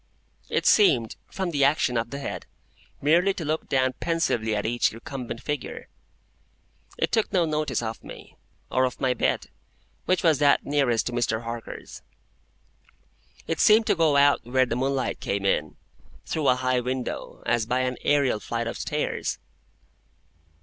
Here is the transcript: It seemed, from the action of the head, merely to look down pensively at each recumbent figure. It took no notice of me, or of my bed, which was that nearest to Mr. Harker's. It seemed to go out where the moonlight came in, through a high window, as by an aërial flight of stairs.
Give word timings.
It 0.49 0.65
seemed, 0.65 1.15
from 1.29 1.51
the 1.51 1.63
action 1.63 1.95
of 1.95 2.09
the 2.09 2.17
head, 2.17 2.47
merely 3.03 3.35
to 3.35 3.45
look 3.45 3.69
down 3.69 3.93
pensively 3.99 4.55
at 4.55 4.65
each 4.65 4.91
recumbent 4.91 5.43
figure. 5.43 5.89
It 6.97 7.11
took 7.11 7.31
no 7.31 7.45
notice 7.45 7.83
of 7.83 8.03
me, 8.03 8.35
or 8.71 8.83
of 8.85 8.99
my 8.99 9.13
bed, 9.13 9.51
which 10.05 10.23
was 10.23 10.39
that 10.39 10.65
nearest 10.65 11.05
to 11.05 11.11
Mr. 11.11 11.43
Harker's. 11.43 12.01
It 13.45 13.59
seemed 13.59 13.85
to 13.85 13.95
go 13.95 14.15
out 14.17 14.43
where 14.43 14.65
the 14.65 14.75
moonlight 14.75 15.19
came 15.19 15.45
in, 15.45 15.77
through 16.25 16.47
a 16.47 16.55
high 16.55 16.79
window, 16.79 17.43
as 17.45 17.67
by 17.67 17.81
an 17.81 17.97
aërial 18.03 18.41
flight 18.41 18.65
of 18.65 18.79
stairs. 18.79 19.37